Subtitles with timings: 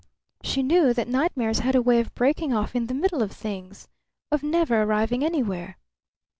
[0.41, 3.87] She knew that nightmares had a way of breaking off in the middle of things,
[4.31, 5.77] of never arriving anywhere.